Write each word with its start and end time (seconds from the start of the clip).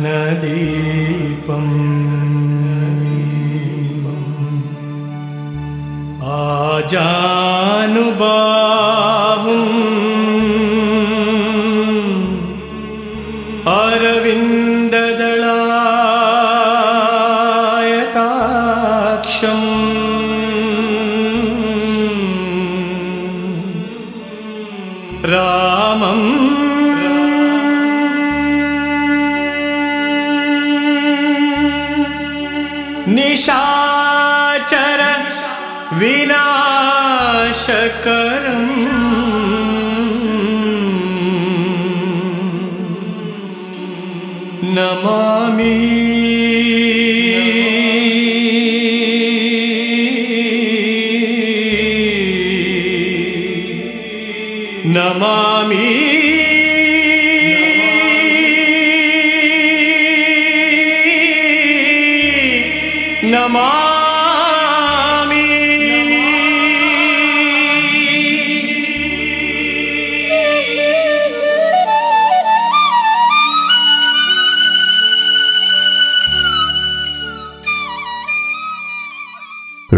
रघुकुलान्मयरत्नदीपम् 0.00 1.72
आजानुबाहुम् 6.22 7.29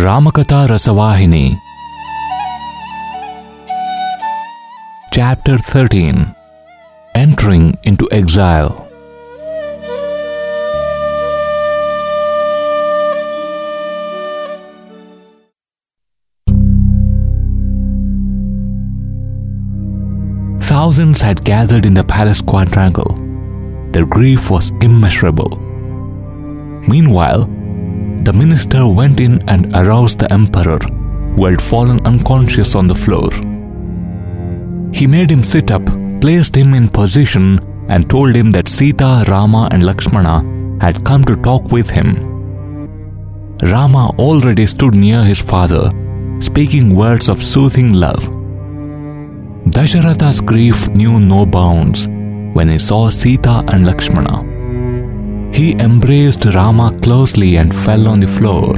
Ramakatha 0.04 0.68
Rasavahini 0.68 1.58
Chapter 5.14 5.58
13 5.58 6.36
Entering 7.16 7.78
into 7.84 8.10
Exile 8.12 8.90
Thousands 20.60 21.22
had 21.22 21.46
gathered 21.46 21.86
in 21.86 21.94
the 21.94 22.04
palace 22.04 22.42
quadrangle. 22.42 23.16
Their 23.94 24.06
grief 24.06 24.52
was 24.52 24.72
immeasurable. 24.82 25.58
Meanwhile, 26.90 27.48
the 28.26 28.34
minister 28.34 28.88
went 28.88 29.20
in 29.20 29.48
and 29.50 29.74
aroused 29.74 30.20
the 30.20 30.32
emperor, 30.32 30.80
who 31.36 31.46
had 31.46 31.62
fallen 31.62 32.06
unconscious 32.06 32.76
on 32.76 32.88
the 32.88 32.96
floor. 32.96 33.30
He 34.94 35.08
made 35.08 35.30
him 35.30 35.44
sit 35.44 35.72
up, 35.72 35.86
placed 36.22 36.56
him 36.56 36.74
in 36.74 36.88
position, 36.88 37.60
and 37.90 38.10
told 38.10 38.36
him 38.36 38.52
that 38.52 38.70
Sita, 38.70 39.26
Rama, 39.28 39.68
and 39.72 39.84
Lakshmana 39.84 40.38
had 40.80 41.04
come 41.04 41.26
to 41.26 41.36
talk 41.36 41.72
with 41.72 41.90
him. 41.90 42.10
Rama 43.64 44.14
already 44.20 44.66
stood 44.68 44.96
near 44.96 45.24
his 45.24 45.42
father, 45.42 45.90
speaking 46.40 46.96
words 46.96 47.30
of 47.30 47.42
soothing 47.42 47.94
love. 47.94 48.24
Dasharatha's 49.76 50.42
grief 50.42 50.90
knew 50.90 51.20
no 51.20 51.46
bounds 51.46 52.08
when 52.54 52.70
he 52.70 52.78
saw 52.78 53.10
Sita 53.10 53.64
and 53.70 53.86
Lakshmana. 53.86 54.63
He 55.54 55.74
embraced 55.74 56.46
Rama 56.46 56.92
closely 57.02 57.58
and 57.58 57.74
fell 57.74 58.08
on 58.10 58.20
the 58.20 58.28
floor. 58.28 58.76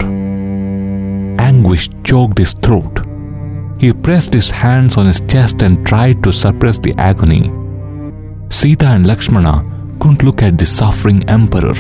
Anguish 1.40 1.90
choked 2.04 2.38
his 2.38 2.52
throat. 2.52 3.00
He 3.80 3.94
pressed 3.94 4.34
his 4.34 4.50
hands 4.50 4.98
on 4.98 5.06
his 5.06 5.22
chest 5.22 5.62
and 5.62 5.88
tried 5.88 6.22
to 6.24 6.34
suppress 6.34 6.78
the 6.80 6.94
agony. 6.98 7.50
Sita 8.50 8.88
and 8.88 9.08
Lakshmana 9.08 9.64
couldn't 10.00 10.24
look 10.24 10.42
at 10.44 10.58
the 10.58 10.66
suffering 10.66 11.24
emperor. 11.30 11.74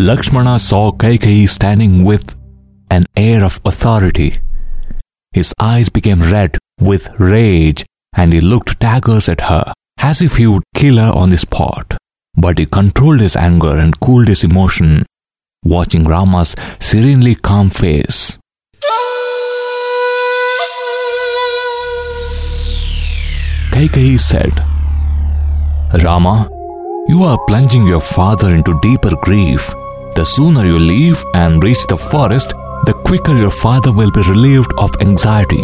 Lakshmana 0.00 0.60
saw 0.60 0.92
Kaikeyi 0.92 1.48
standing 1.48 2.04
with 2.04 2.36
an 2.88 3.04
air 3.16 3.42
of 3.42 3.60
authority. 3.64 4.38
His 5.32 5.52
eyes 5.58 5.88
became 5.88 6.22
red 6.22 6.56
with 6.80 7.08
rage 7.18 7.84
and 8.16 8.32
he 8.32 8.40
looked 8.40 8.78
daggers 8.78 9.28
at 9.28 9.40
her 9.42 9.72
as 9.98 10.22
if 10.22 10.36
he 10.36 10.46
would 10.46 10.62
kill 10.76 10.98
her 10.98 11.10
on 11.10 11.30
the 11.30 11.36
spot. 11.36 11.96
But 12.36 12.58
he 12.58 12.66
controlled 12.66 13.18
his 13.20 13.34
anger 13.34 13.76
and 13.76 13.98
cooled 13.98 14.28
his 14.28 14.44
emotion, 14.44 15.04
watching 15.64 16.04
Rama's 16.04 16.54
serenely 16.78 17.34
calm 17.34 17.68
face. 17.68 18.38
Kaikeyi 23.72 24.20
said, 24.20 24.52
Rama, 26.04 26.48
you 27.08 27.24
are 27.24 27.38
plunging 27.48 27.84
your 27.86 28.00
father 28.00 28.54
into 28.54 28.78
deeper 28.80 29.16
grief. 29.22 29.74
The 30.18 30.24
sooner 30.24 30.64
you 30.66 30.80
leave 30.80 31.24
and 31.32 31.62
reach 31.62 31.86
the 31.86 31.96
forest, 31.96 32.48
the 32.86 33.00
quicker 33.06 33.36
your 33.36 33.52
father 33.52 33.92
will 33.92 34.10
be 34.10 34.22
relieved 34.22 34.72
of 34.76 34.90
anxiety. 35.00 35.62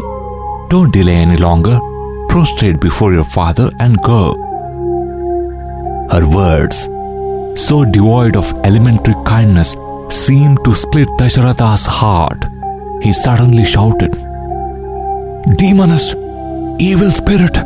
Don't 0.69 0.93
delay 0.93 1.17
any 1.17 1.37
longer. 1.37 1.77
Prostrate 2.29 2.81
before 2.81 3.13
your 3.13 3.25
father 3.25 3.69
and 3.81 4.01
go. 4.03 4.37
Her 6.13 6.25
words, 6.29 6.85
so 7.61 7.85
devoid 7.85 8.37
of 8.37 8.53
elementary 8.65 9.17
kindness, 9.27 9.77
seemed 10.09 10.65
to 10.65 10.77
split 10.77 11.09
Dasharatha's 11.19 11.87
heart. 11.87 12.45
He 13.03 13.13
suddenly 13.13 13.65
shouted, 13.65 14.13
Demoness, 15.59 16.15
evil 16.79 17.11
spirit, 17.11 17.57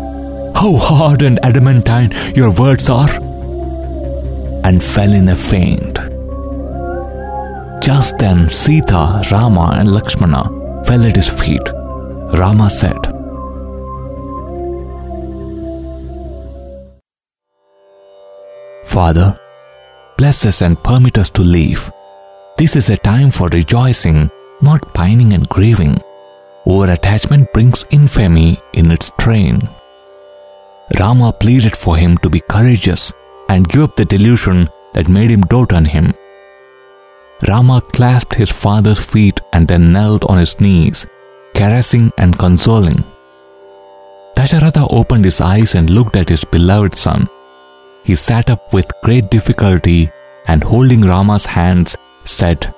how 0.56 0.78
hard 0.78 1.20
and 1.20 1.38
adamantine 1.42 2.12
your 2.34 2.50
words 2.50 2.88
are! 2.88 3.10
And 4.64 4.82
fell 4.82 5.12
in 5.12 5.28
a 5.28 5.36
faint. 5.36 6.17
Just 7.88 8.18
then, 8.18 8.50
Sita, 8.50 9.22
Rama, 9.32 9.76
and 9.78 9.90
Lakshmana 9.90 10.42
fell 10.84 11.06
at 11.06 11.16
his 11.16 11.26
feet. 11.26 11.66
Rama 12.36 12.68
said, 12.68 13.00
Father, 18.84 19.34
bless 20.18 20.44
us 20.44 20.60
and 20.60 20.76
permit 20.84 21.16
us 21.16 21.30
to 21.30 21.40
leave. 21.40 21.90
This 22.58 22.76
is 22.76 22.90
a 22.90 22.98
time 22.98 23.30
for 23.30 23.48
rejoicing, 23.48 24.30
not 24.60 24.92
pining 24.92 25.32
and 25.32 25.48
grieving. 25.48 25.98
Over 26.66 26.92
attachment 26.92 27.50
brings 27.54 27.86
infamy 27.90 28.60
in 28.74 28.90
its 28.90 29.10
train. 29.18 29.66
Rama 31.00 31.32
pleaded 31.32 31.74
for 31.74 31.96
him 31.96 32.18
to 32.18 32.28
be 32.28 32.40
courageous 32.40 33.14
and 33.48 33.66
give 33.66 33.80
up 33.80 33.96
the 33.96 34.04
delusion 34.04 34.68
that 34.92 35.08
made 35.08 35.30
him 35.30 35.40
dote 35.40 35.72
on 35.72 35.86
him. 35.86 36.12
Rama 37.46 37.80
clasped 37.80 38.34
his 38.34 38.50
father's 38.50 38.98
feet 38.98 39.40
and 39.52 39.68
then 39.68 39.92
knelt 39.92 40.24
on 40.24 40.38
his 40.38 40.60
knees, 40.60 41.06
caressing 41.54 42.10
and 42.18 42.36
consoling. 42.38 43.04
Dasharatha 44.36 44.86
opened 44.90 45.24
his 45.24 45.40
eyes 45.40 45.74
and 45.74 45.90
looked 45.90 46.16
at 46.16 46.28
his 46.28 46.44
beloved 46.44 46.96
son. 46.96 47.28
He 48.04 48.14
sat 48.14 48.50
up 48.50 48.72
with 48.72 49.00
great 49.02 49.30
difficulty 49.30 50.10
and 50.46 50.64
holding 50.64 51.02
Rama's 51.02 51.46
hands 51.46 51.96
said, 52.24 52.72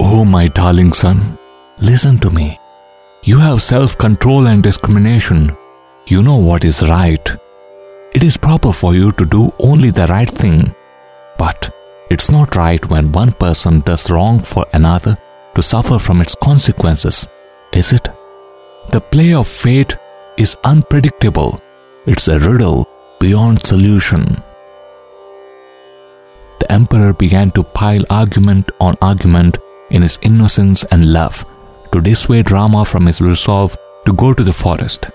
Oh, 0.00 0.24
my 0.24 0.46
darling 0.46 0.92
son, 0.92 1.38
listen 1.80 2.18
to 2.18 2.30
me. 2.30 2.58
You 3.22 3.38
have 3.38 3.62
self 3.62 3.96
control 3.96 4.48
and 4.48 4.62
discrimination. 4.62 5.56
You 6.06 6.22
know 6.22 6.36
what 6.36 6.64
is 6.64 6.82
right. 6.82 7.26
It 8.14 8.22
is 8.22 8.36
proper 8.36 8.72
for 8.72 8.94
you 8.94 9.12
to 9.12 9.24
do 9.24 9.52
only 9.58 9.90
the 9.90 10.06
right 10.08 10.30
thing. 10.30 10.74
But 11.38 11.74
it's 12.14 12.30
not 12.30 12.54
right 12.54 12.88
when 12.90 13.10
one 13.10 13.32
person 13.32 13.80
does 13.80 14.08
wrong 14.08 14.38
for 14.38 14.64
another 14.72 15.18
to 15.56 15.62
suffer 15.62 15.98
from 15.98 16.20
its 16.20 16.36
consequences, 16.36 17.26
is 17.72 17.92
it? 17.92 18.08
The 18.90 19.00
play 19.00 19.34
of 19.34 19.48
fate 19.48 19.96
is 20.36 20.56
unpredictable. 20.64 21.60
It's 22.06 22.28
a 22.28 22.38
riddle 22.38 22.86
beyond 23.18 23.66
solution. 23.66 24.40
The 26.60 26.70
emperor 26.70 27.12
began 27.14 27.50
to 27.52 27.64
pile 27.64 28.04
argument 28.10 28.70
on 28.80 28.94
argument 29.02 29.58
in 29.90 30.02
his 30.02 30.20
innocence 30.22 30.84
and 30.92 31.12
love 31.12 31.44
to 31.90 32.00
dissuade 32.00 32.52
Rama 32.52 32.84
from 32.84 33.06
his 33.06 33.20
resolve 33.20 33.76
to 34.06 34.12
go 34.12 34.32
to 34.34 34.44
the 34.44 34.52
forest. 34.52 35.10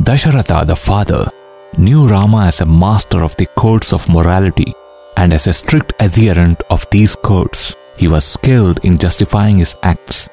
Dasharatha, 0.00 0.66
the 0.66 0.76
father, 0.76 1.28
knew 1.76 2.08
Rama 2.08 2.46
as 2.46 2.62
a 2.62 2.72
master 2.84 3.22
of 3.22 3.36
the 3.36 3.46
codes 3.62 3.92
of 3.92 4.08
morality 4.08 4.72
and 5.16 5.32
as 5.32 5.46
a 5.46 5.52
strict 5.52 5.92
adherent 6.00 6.62
of 6.70 6.88
these 6.90 7.16
codes. 7.16 7.74
He 7.96 8.08
was 8.08 8.24
skilled 8.24 8.80
in 8.84 8.98
justifying 8.98 9.58
his 9.58 9.74
acts. 9.82 10.28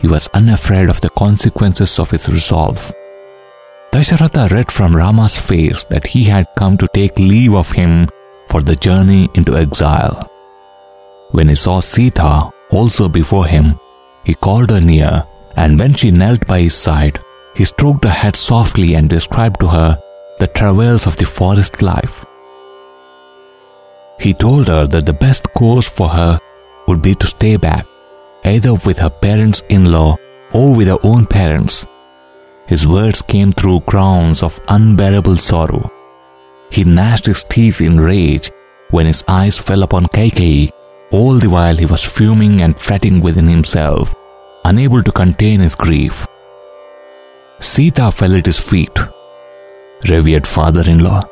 He 0.00 0.08
was 0.08 0.28
unafraid 0.34 0.88
of 0.88 1.00
the 1.00 1.10
consequences 1.10 1.98
of 1.98 2.10
his 2.10 2.28
resolve. 2.28 2.92
Dasharatha 3.92 4.50
read 4.50 4.72
from 4.72 4.96
Rama's 4.96 5.36
face 5.36 5.84
that 5.84 6.06
he 6.06 6.24
had 6.24 6.48
come 6.56 6.78
to 6.78 6.88
take 6.94 7.18
leave 7.18 7.54
of 7.54 7.70
him 7.70 8.08
for 8.48 8.62
the 8.62 8.76
journey 8.76 9.28
into 9.34 9.56
exile. 9.56 10.28
When 11.32 11.48
he 11.48 11.54
saw 11.54 11.80
Sita 11.80 12.50
also 12.70 13.08
before 13.08 13.46
him, 13.46 13.78
he 14.24 14.34
called 14.34 14.70
her 14.70 14.80
near, 14.80 15.24
and 15.56 15.78
when 15.78 15.92
she 15.92 16.10
knelt 16.10 16.46
by 16.46 16.60
his 16.60 16.74
side, 16.74 17.18
he 17.54 17.66
stroked 17.66 18.04
her 18.04 18.10
head 18.10 18.36
softly 18.36 18.94
and 18.94 19.10
described 19.10 19.60
to 19.60 19.68
her 19.68 19.98
the 20.38 20.46
travails 20.46 21.06
of 21.06 21.16
the 21.18 21.26
forest 21.26 21.82
life. 21.82 22.24
He 24.20 24.34
told 24.34 24.68
her 24.68 24.86
that 24.86 25.06
the 25.06 25.12
best 25.12 25.52
course 25.52 25.88
for 25.88 26.08
her 26.08 26.38
would 26.86 27.02
be 27.02 27.14
to 27.16 27.26
stay 27.26 27.56
back, 27.56 27.86
either 28.44 28.74
with 28.74 28.98
her 28.98 29.10
parents 29.10 29.62
in 29.68 29.90
law 29.90 30.16
or 30.52 30.74
with 30.74 30.88
her 30.88 30.98
own 31.02 31.26
parents. 31.26 31.86
His 32.66 32.86
words 32.86 33.22
came 33.22 33.52
through 33.52 33.80
grounds 33.80 34.42
of 34.42 34.60
unbearable 34.68 35.36
sorrow. 35.36 35.90
He 36.70 36.84
gnashed 36.84 37.26
his 37.26 37.44
teeth 37.44 37.80
in 37.80 38.00
rage 38.00 38.50
when 38.90 39.06
his 39.06 39.24
eyes 39.28 39.58
fell 39.58 39.82
upon 39.82 40.06
Kaikeyi, 40.06 40.70
all 41.10 41.38
the 41.38 41.50
while 41.50 41.76
he 41.76 41.86
was 41.86 42.04
fuming 42.04 42.62
and 42.62 42.78
fretting 42.78 43.20
within 43.20 43.46
himself, 43.46 44.14
unable 44.64 45.02
to 45.02 45.12
contain 45.12 45.60
his 45.60 45.74
grief. 45.74 46.26
Sita 47.60 48.10
fell 48.10 48.34
at 48.34 48.46
his 48.46 48.58
feet. 48.58 48.98
Revered 50.08 50.46
father 50.46 50.88
in 50.90 50.98
law, 50.98 51.22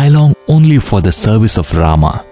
I 0.00 0.08
long 0.08 0.34
only 0.48 0.78
for 0.78 1.02
the 1.02 1.12
service 1.12 1.58
of 1.58 1.76
Rama. 1.76 2.24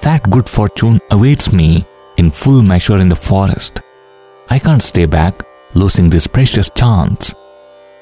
That 0.00 0.28
good 0.30 0.48
fortune 0.48 0.98
awaits 1.12 1.52
me 1.52 1.86
in 2.16 2.28
full 2.28 2.60
measure 2.60 2.98
in 2.98 3.08
the 3.08 3.22
forest. 3.30 3.80
I 4.50 4.58
can't 4.58 4.82
stay 4.82 5.06
back, 5.06 5.34
losing 5.74 6.08
this 6.08 6.26
precious 6.26 6.70
chance. 6.70 7.32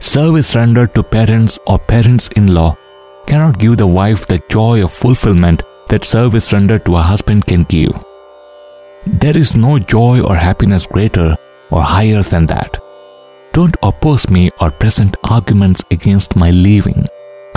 Service 0.00 0.56
rendered 0.56 0.94
to 0.94 1.02
parents 1.02 1.58
or 1.66 1.78
parents 1.78 2.28
in 2.36 2.54
law 2.54 2.74
cannot 3.26 3.58
give 3.58 3.76
the 3.76 3.86
wife 3.86 4.26
the 4.26 4.42
joy 4.48 4.82
of 4.82 4.90
fulfillment 4.90 5.62
that 5.90 6.06
service 6.06 6.50
rendered 6.54 6.86
to 6.86 6.96
a 6.96 7.02
husband 7.02 7.46
can 7.46 7.64
give. 7.64 7.92
There 9.06 9.36
is 9.36 9.54
no 9.54 9.78
joy 9.78 10.22
or 10.22 10.36
happiness 10.36 10.86
greater 10.86 11.36
or 11.70 11.82
higher 11.82 12.22
than 12.22 12.46
that. 12.46 12.78
Don't 13.52 13.76
oppose 13.82 14.30
me 14.30 14.50
or 14.58 14.70
present 14.70 15.18
arguments 15.24 15.84
against 15.90 16.34
my 16.34 16.50
leaving. 16.50 17.06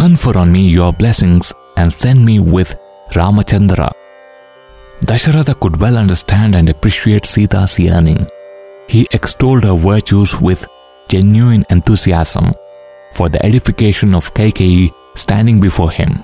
Confer 0.06 0.38
on 0.38 0.52
me 0.52 0.62
your 0.62 0.94
blessings 0.94 1.52
and 1.78 1.92
send 1.92 2.24
me 2.24 2.40
with 2.40 2.78
Ramachandra. 3.14 3.92
Dasharatha 5.02 5.60
could 5.60 5.80
well 5.80 5.98
understand 5.98 6.54
and 6.54 6.70
appreciate 6.70 7.26
Sita's 7.26 7.80
yearning. 7.80 8.28
He 8.88 9.08
extolled 9.14 9.64
her 9.64 9.74
virtues 9.74 10.40
with 10.40 10.64
genuine 11.10 11.66
enthusiasm 11.72 12.52
for 13.14 13.30
the 13.30 13.44
edification 13.44 14.14
of 14.14 14.32
Kaikeyi 14.36 14.94
standing 15.16 15.60
before 15.60 15.90
him. 15.90 16.24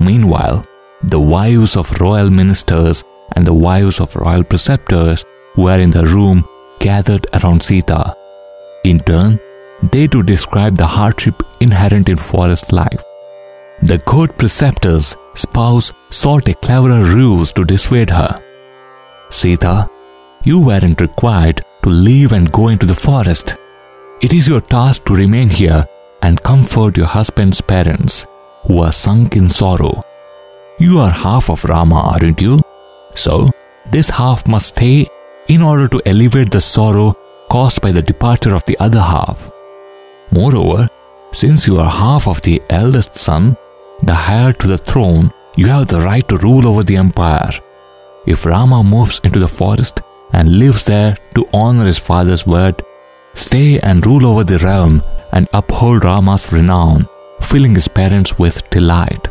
Meanwhile, 0.00 0.64
the 1.04 1.20
wives 1.20 1.76
of 1.76 2.00
royal 2.00 2.30
ministers 2.30 3.04
and 3.36 3.46
the 3.46 3.54
wives 3.54 4.00
of 4.00 4.16
royal 4.16 4.42
preceptors 4.42 5.24
were 5.56 5.78
in 5.78 5.92
the 5.92 6.06
room 6.06 6.44
gathered 6.80 7.28
around 7.32 7.62
Sita 7.62 8.16
in 8.82 8.98
turn, 8.98 9.38
they 9.82 10.06
do 10.06 10.22
describe 10.22 10.76
the 10.76 10.86
hardship 10.86 11.42
inherent 11.60 12.08
in 12.08 12.16
forest 12.16 12.72
life. 12.72 13.02
The 13.82 13.98
good 13.98 14.36
preceptor's 14.38 15.16
spouse 15.34 15.92
sought 16.10 16.48
a 16.48 16.54
cleverer 16.54 17.04
ruse 17.04 17.52
to 17.52 17.64
dissuade 17.64 18.10
her. 18.10 18.38
Sita, 19.30 19.90
you 20.44 20.64
weren't 20.64 21.00
required 21.00 21.62
to 21.82 21.88
leave 21.88 22.32
and 22.32 22.52
go 22.52 22.68
into 22.68 22.86
the 22.86 22.94
forest. 22.94 23.56
It 24.20 24.32
is 24.32 24.46
your 24.46 24.60
task 24.60 25.04
to 25.06 25.16
remain 25.16 25.48
here 25.48 25.82
and 26.22 26.40
comfort 26.42 26.96
your 26.96 27.06
husband's 27.06 27.60
parents, 27.60 28.26
who 28.66 28.82
are 28.82 28.92
sunk 28.92 29.34
in 29.34 29.48
sorrow. 29.48 30.04
You 30.78 30.98
are 30.98 31.10
half 31.10 31.50
of 31.50 31.64
Rama, 31.64 32.12
aren't 32.12 32.40
you? 32.40 32.60
So, 33.16 33.48
this 33.90 34.10
half 34.10 34.46
must 34.46 34.68
stay 34.68 35.08
in 35.48 35.60
order 35.60 35.88
to 35.88 36.02
alleviate 36.06 36.50
the 36.50 36.60
sorrow 36.60 37.16
caused 37.50 37.82
by 37.82 37.90
the 37.90 38.02
departure 38.02 38.54
of 38.54 38.64
the 38.66 38.78
other 38.78 39.00
half. 39.00 39.50
Moreover, 40.32 40.88
since 41.32 41.66
you 41.66 41.78
are 41.78 41.90
half 41.90 42.26
of 42.26 42.40
the 42.42 42.62
eldest 42.70 43.16
son, 43.16 43.56
the 44.02 44.18
heir 44.28 44.52
to 44.54 44.66
the 44.66 44.78
throne, 44.78 45.30
you 45.56 45.66
have 45.66 45.88
the 45.88 46.00
right 46.00 46.26
to 46.28 46.38
rule 46.38 46.66
over 46.66 46.82
the 46.82 46.96
empire. 46.96 47.52
If 48.26 48.46
Rama 48.46 48.82
moves 48.82 49.20
into 49.24 49.38
the 49.38 49.48
forest 49.48 50.00
and 50.32 50.58
lives 50.58 50.84
there 50.84 51.16
to 51.34 51.46
honor 51.52 51.84
his 51.84 51.98
father's 51.98 52.46
word, 52.46 52.80
stay 53.34 53.78
and 53.80 54.04
rule 54.06 54.26
over 54.26 54.44
the 54.44 54.58
realm 54.58 55.02
and 55.32 55.48
uphold 55.52 56.04
Rama's 56.04 56.50
renown, 56.50 57.06
filling 57.42 57.74
his 57.74 57.88
parents 57.88 58.38
with 58.38 58.68
delight. 58.70 59.28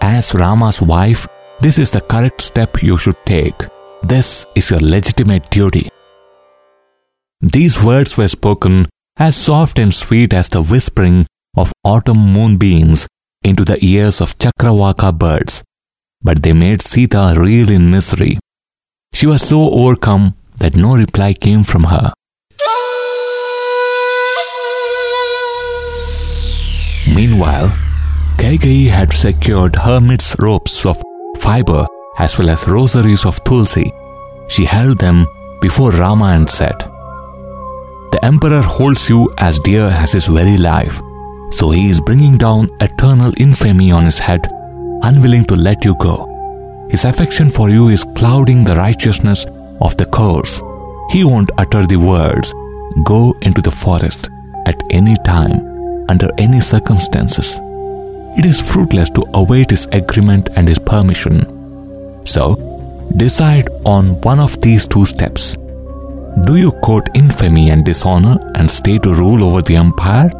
As 0.00 0.34
Rama's 0.34 0.80
wife, 0.80 1.26
this 1.60 1.78
is 1.78 1.90
the 1.90 2.00
correct 2.00 2.40
step 2.40 2.82
you 2.82 2.96
should 2.96 3.16
take. 3.26 3.60
This 4.02 4.46
is 4.54 4.70
your 4.70 4.80
legitimate 4.80 5.50
duty. 5.50 5.90
These 7.40 7.82
words 7.82 8.16
were 8.16 8.28
spoken 8.28 8.86
as 9.18 9.36
soft 9.36 9.78
and 9.78 9.92
sweet 9.92 10.32
as 10.32 10.48
the 10.48 10.62
whispering 10.62 11.26
of 11.56 11.72
autumn 11.84 12.18
moonbeams 12.18 13.08
into 13.42 13.64
the 13.64 13.78
ears 13.84 14.20
of 14.20 14.38
Chakravaka 14.38 15.16
birds, 15.16 15.64
but 16.22 16.42
they 16.42 16.52
made 16.52 16.82
Sita 16.82 17.34
reel 17.36 17.68
in 17.70 17.90
misery. 17.90 18.38
She 19.12 19.26
was 19.26 19.42
so 19.42 19.70
overcome 19.70 20.34
that 20.58 20.76
no 20.76 20.94
reply 20.94 21.32
came 21.32 21.64
from 21.64 21.84
her. 21.84 22.12
Meanwhile, 27.12 27.68
Kaikeyi 28.36 28.88
had 28.88 29.12
secured 29.12 29.74
hermit's 29.74 30.36
ropes 30.38 30.86
of 30.86 31.02
fiber 31.38 31.86
as 32.18 32.38
well 32.38 32.50
as 32.50 32.68
rosaries 32.68 33.24
of 33.24 33.42
tulsi. 33.42 33.90
She 34.48 34.64
held 34.64 34.98
them 34.98 35.26
before 35.60 35.90
Rama 35.90 36.26
and 36.26 36.48
said, 36.48 36.87
the 38.12 38.24
Emperor 38.24 38.62
holds 38.62 39.08
you 39.08 39.30
as 39.38 39.58
dear 39.58 39.84
as 39.84 40.12
his 40.12 40.26
very 40.26 40.56
life, 40.56 41.00
so 41.50 41.70
he 41.70 41.90
is 41.90 42.00
bringing 42.00 42.38
down 42.38 42.70
eternal 42.80 43.32
infamy 43.36 43.92
on 43.92 44.04
his 44.04 44.18
head, 44.18 44.46
unwilling 45.02 45.44
to 45.44 45.56
let 45.56 45.84
you 45.84 45.94
go. 45.96 46.24
His 46.90 47.04
affection 47.04 47.50
for 47.50 47.68
you 47.68 47.88
is 47.88 48.06
clouding 48.16 48.64
the 48.64 48.76
righteousness 48.76 49.44
of 49.82 49.96
the 49.98 50.06
course. 50.06 50.62
He 51.10 51.24
won't 51.24 51.50
utter 51.58 51.86
the 51.86 51.96
words, 51.96 52.54
Go 53.04 53.34
into 53.42 53.60
the 53.60 53.70
forest 53.70 54.30
at 54.66 54.82
any 54.90 55.14
time, 55.24 55.60
under 56.08 56.30
any 56.38 56.60
circumstances. 56.60 57.60
It 58.38 58.46
is 58.46 58.60
fruitless 58.60 59.10
to 59.10 59.26
await 59.34 59.70
his 59.70 59.86
agreement 59.92 60.48
and 60.56 60.66
his 60.66 60.78
permission. 60.78 61.44
So, 62.26 62.56
decide 63.16 63.68
on 63.84 64.20
one 64.22 64.40
of 64.40 64.58
these 64.62 64.86
two 64.86 65.04
steps 65.04 65.57
do 66.44 66.56
you 66.56 66.72
court 66.72 67.08
infamy 67.14 67.70
and 67.70 67.84
dishonor 67.84 68.36
and 68.54 68.70
stay 68.70 68.98
to 68.98 69.14
rule 69.14 69.44
over 69.44 69.62
the 69.62 69.76
empire? 69.76 70.30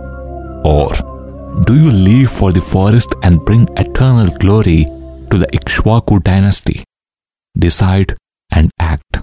Or 0.64 0.92
do 1.64 1.74
you 1.74 1.90
leave 1.90 2.30
for 2.30 2.52
the 2.52 2.60
forest 2.60 3.14
and 3.22 3.44
bring 3.44 3.68
eternal 3.76 4.28
glory 4.38 4.84
to 5.30 5.38
the 5.38 5.46
Ikshvaku 5.52 6.22
dynasty? 6.22 6.84
Decide 7.58 8.14
and 8.54 8.70
act. 8.78 9.22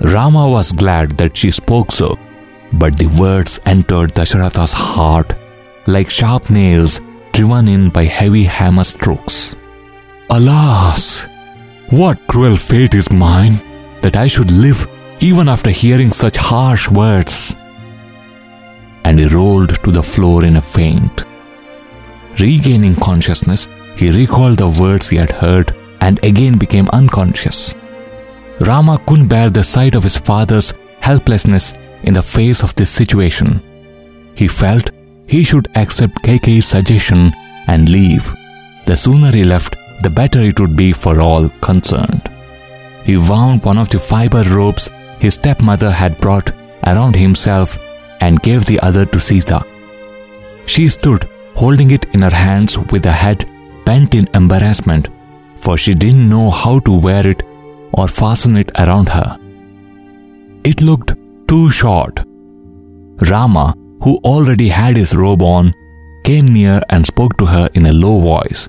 Rama 0.00 0.48
was 0.48 0.72
glad 0.72 1.16
that 1.18 1.36
she 1.36 1.50
spoke 1.50 1.92
so, 1.92 2.16
but 2.72 2.96
the 2.96 3.08
words 3.20 3.60
entered 3.66 4.14
Dasharatha's 4.14 4.72
heart 4.72 5.38
like 5.86 6.10
sharp 6.10 6.50
nails 6.50 7.00
driven 7.32 7.68
in 7.68 7.88
by 7.88 8.04
heavy 8.04 8.44
hammer 8.44 8.84
strokes. 8.84 9.56
Alas! 10.30 11.26
What 11.90 12.26
cruel 12.26 12.56
fate 12.56 12.94
is 12.94 13.10
mine 13.12 13.54
that 14.00 14.16
I 14.16 14.26
should 14.26 14.50
live 14.50 14.86
even 15.22 15.48
after 15.48 15.70
hearing 15.70 16.10
such 16.10 16.36
harsh 16.36 16.90
words. 16.90 17.54
And 19.04 19.20
he 19.20 19.28
rolled 19.28 19.80
to 19.84 19.92
the 19.92 20.02
floor 20.02 20.44
in 20.44 20.56
a 20.56 20.60
faint. 20.60 21.24
Regaining 22.40 22.96
consciousness, 22.96 23.68
he 23.94 24.10
recalled 24.10 24.58
the 24.58 24.76
words 24.80 25.08
he 25.08 25.16
had 25.16 25.30
heard 25.30 25.76
and 26.00 26.18
again 26.24 26.58
became 26.58 26.88
unconscious. 26.92 27.74
Rama 28.60 29.00
couldn't 29.06 29.28
bear 29.28 29.48
the 29.48 29.62
sight 29.62 29.94
of 29.94 30.02
his 30.02 30.16
father's 30.16 30.74
helplessness 30.98 31.72
in 32.02 32.14
the 32.14 32.22
face 32.22 32.64
of 32.64 32.74
this 32.74 32.90
situation. 32.90 33.62
He 34.36 34.48
felt 34.48 34.90
he 35.28 35.44
should 35.44 35.68
accept 35.76 36.22
Kaikeyi's 36.24 36.66
suggestion 36.66 37.32
and 37.68 37.88
leave. 37.88 38.34
The 38.86 38.96
sooner 38.96 39.30
he 39.30 39.44
left, 39.44 39.76
the 40.02 40.10
better 40.10 40.40
it 40.40 40.58
would 40.58 40.76
be 40.76 40.92
for 40.92 41.20
all 41.20 41.48
concerned. 41.60 42.28
He 43.04 43.16
wound 43.16 43.64
one 43.64 43.78
of 43.78 43.88
the 43.88 44.00
fiber 44.00 44.42
ropes 44.42 44.90
his 45.22 45.34
stepmother 45.34 45.90
had 46.02 46.18
brought 46.24 46.50
around 46.90 47.14
himself 47.14 47.78
and 48.20 48.42
gave 48.42 48.64
the 48.66 48.80
other 48.80 49.04
to 49.06 49.20
Sita. 49.20 49.60
She 50.66 50.88
stood 50.88 51.28
holding 51.54 51.92
it 51.96 52.06
in 52.14 52.22
her 52.22 52.36
hands 52.46 52.76
with 52.92 53.04
her 53.04 53.18
head 53.24 53.44
bent 53.84 54.14
in 54.14 54.28
embarrassment, 54.34 55.08
for 55.54 55.76
she 55.76 55.94
didn't 55.94 56.28
know 56.28 56.50
how 56.50 56.80
to 56.80 56.98
wear 57.06 57.24
it 57.26 57.42
or 57.92 58.08
fasten 58.08 58.56
it 58.56 58.70
around 58.78 59.08
her. 59.08 59.38
It 60.64 60.80
looked 60.80 61.14
too 61.46 61.70
short. 61.70 62.20
Rama, 63.30 63.74
who 64.02 64.16
already 64.24 64.68
had 64.68 64.96
his 64.96 65.14
robe 65.14 65.42
on, 65.42 65.72
came 66.24 66.46
near 66.52 66.80
and 66.90 67.06
spoke 67.06 67.36
to 67.38 67.46
her 67.46 67.68
in 67.74 67.86
a 67.86 67.98
low 68.04 68.20
voice. 68.20 68.68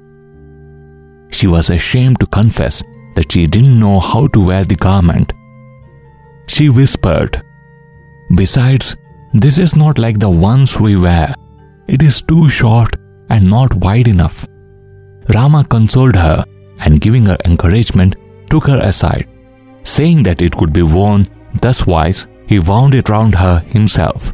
She 1.31 1.47
was 1.47 1.69
ashamed 1.71 2.19
to 2.19 2.27
confess 2.27 2.83
that 3.15 3.31
she 3.31 3.47
didn't 3.47 3.79
know 3.79 3.99
how 3.99 4.27
to 4.27 4.45
wear 4.45 4.63
the 4.65 4.75
garment. 4.75 5.33
She 6.47 6.69
whispered, 6.69 7.41
Besides, 8.35 8.95
this 9.33 9.57
is 9.57 9.75
not 9.75 9.97
like 9.97 10.19
the 10.19 10.29
ones 10.29 10.79
we 10.79 10.95
wear. 10.95 11.33
It 11.87 12.03
is 12.03 12.21
too 12.21 12.49
short 12.49 12.95
and 13.29 13.49
not 13.49 13.73
wide 13.75 14.07
enough. 14.07 14.47
Rama 15.33 15.63
consoled 15.63 16.15
her 16.15 16.43
and, 16.79 17.01
giving 17.01 17.25
her 17.25 17.37
encouragement, 17.45 18.15
took 18.49 18.67
her 18.67 18.79
aside. 18.79 19.27
Saying 19.83 20.23
that 20.23 20.41
it 20.41 20.55
could 20.55 20.73
be 20.73 20.83
worn 20.83 21.25
thus 21.61 21.85
wise, 21.87 22.27
he 22.47 22.59
wound 22.59 22.93
it 22.93 23.09
round 23.09 23.35
her 23.35 23.59
himself. 23.59 24.33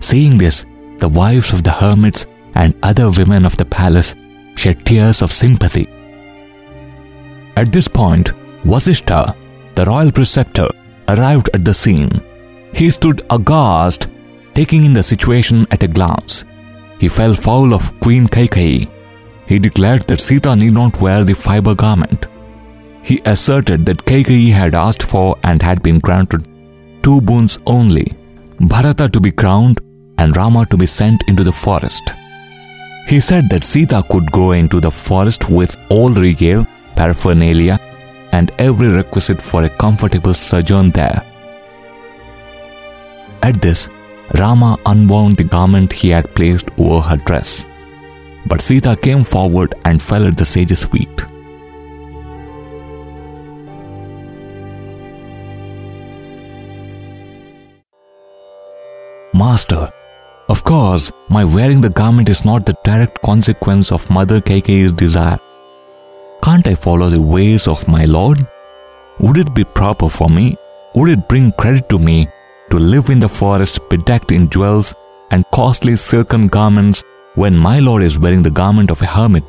Seeing 0.00 0.38
this, 0.38 0.64
the 0.98 1.08
wives 1.08 1.52
of 1.52 1.62
the 1.62 1.70
hermits 1.70 2.26
and 2.54 2.74
other 2.82 3.10
women 3.10 3.44
of 3.44 3.56
the 3.56 3.64
palace 3.64 4.14
shed 4.56 4.84
tears 4.84 5.22
of 5.22 5.32
sympathy. 5.32 5.86
At 7.56 7.72
this 7.72 7.88
point, 7.88 8.32
Vasishtha, 8.64 9.36
the 9.74 9.84
royal 9.84 10.12
preceptor, 10.12 10.68
arrived 11.12 11.50
at 11.54 11.64
the 11.64 11.74
scene. 11.74 12.12
He 12.74 12.90
stood 12.90 13.22
aghast, 13.30 14.08
taking 14.54 14.84
in 14.84 14.92
the 14.92 15.02
situation 15.02 15.66
at 15.70 15.82
a 15.82 15.88
glance. 15.88 16.44
He 16.98 17.08
fell 17.08 17.34
foul 17.34 17.74
of 17.74 17.98
Queen 18.00 18.26
Kaikeyi. 18.26 18.88
He 19.46 19.58
declared 19.58 20.02
that 20.08 20.20
Sita 20.20 20.54
need 20.54 20.74
not 20.74 21.00
wear 21.00 21.24
the 21.24 21.34
fiber 21.34 21.74
garment. 21.74 22.26
He 23.02 23.20
asserted 23.24 23.86
that 23.86 24.04
Kaikeyi 24.04 24.52
had 24.52 24.74
asked 24.74 25.02
for 25.02 25.36
and 25.42 25.62
had 25.62 25.82
been 25.82 25.98
granted 25.98 26.46
two 27.02 27.20
boons 27.20 27.58
only 27.66 28.06
Bharata 28.60 29.08
to 29.08 29.20
be 29.20 29.30
crowned 29.32 29.80
and 30.18 30.36
Rama 30.36 30.66
to 30.66 30.76
be 30.76 30.86
sent 30.86 31.22
into 31.28 31.42
the 31.42 31.52
forest. 31.52 32.12
He 33.06 33.18
said 33.18 33.48
that 33.48 33.64
Sita 33.64 34.04
could 34.10 34.30
go 34.30 34.52
into 34.52 34.80
the 34.80 34.90
forest 34.90 35.48
with 35.48 35.76
all 35.88 36.10
regale, 36.10 36.66
paraphernalia, 36.94 37.80
and 38.32 38.52
every 38.58 38.88
requisite 38.88 39.40
for 39.40 39.64
a 39.64 39.68
comfortable 39.68 40.34
sojourn 40.34 40.90
there. 40.90 41.24
At 43.42 43.60
this, 43.60 43.88
Rama 44.38 44.78
unwound 44.86 45.36
the 45.36 45.44
garment 45.44 45.92
he 45.92 46.10
had 46.10 46.34
placed 46.34 46.68
over 46.78 47.00
her 47.00 47.16
dress. 47.16 47.64
But 48.46 48.62
Sita 48.62 48.96
came 48.96 49.24
forward 49.24 49.74
and 49.84 50.00
fell 50.00 50.26
at 50.26 50.36
the 50.36 50.44
sage's 50.44 50.84
feet. 50.84 51.26
Master, 59.34 59.90
of 60.48 60.64
course, 60.64 61.12
my 61.28 61.44
wearing 61.44 61.80
the 61.80 61.90
garment 61.90 62.28
is 62.28 62.44
not 62.44 62.66
the 62.66 62.76
direct 62.84 63.22
consequence 63.22 63.90
of 63.90 64.10
Mother 64.10 64.40
Kaikeyi's 64.40 64.92
desire. 64.92 65.38
Can't 66.42 66.66
I 66.66 66.74
follow 66.74 67.08
the 67.10 67.20
ways 67.20 67.68
of 67.68 67.86
my 67.86 68.06
Lord? 68.06 68.46
Would 69.18 69.36
it 69.36 69.54
be 69.54 69.64
proper 69.64 70.08
for 70.08 70.28
me? 70.30 70.56
Would 70.94 71.10
it 71.10 71.28
bring 71.28 71.52
credit 71.52 71.88
to 71.90 71.98
me 71.98 72.28
to 72.70 72.78
live 72.78 73.10
in 73.10 73.20
the 73.20 73.28
forest 73.28 73.80
bedecked 73.90 74.32
in 74.32 74.48
jewels 74.48 74.94
and 75.30 75.44
costly 75.52 75.96
silken 75.96 76.48
garments 76.48 77.04
when 77.34 77.56
my 77.56 77.78
Lord 77.78 78.02
is 78.02 78.18
wearing 78.18 78.42
the 78.42 78.50
garment 78.50 78.90
of 78.90 79.02
a 79.02 79.06
hermit? 79.06 79.44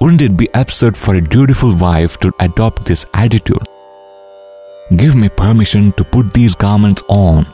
Wouldn't 0.00 0.22
it 0.22 0.36
be 0.36 0.48
absurd 0.54 0.96
for 0.96 1.14
a 1.14 1.20
dutiful 1.20 1.76
wife 1.76 2.18
to 2.18 2.32
adopt 2.40 2.84
this 2.84 3.06
attitude? 3.14 3.68
Give 4.96 5.14
me 5.14 5.28
permission 5.28 5.92
to 5.92 6.04
put 6.04 6.32
these 6.34 6.56
garments 6.56 7.02
on 7.08 7.46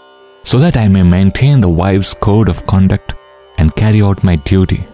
so 0.45 0.59
that 0.59 0.79
I 0.79 0.89
may 0.89 1.03
maintain 1.03 1.61
the 1.61 1.69
wife's 1.69 2.15
code 2.15 2.49
of 2.49 2.65
conduct 2.67 3.13
and 3.59 3.77
carry 3.77 4.01
out 4.01 4.25
my 4.25 4.37
duty. 4.37 4.87